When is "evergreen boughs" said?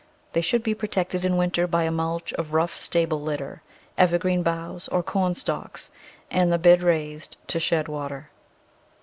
3.99-4.87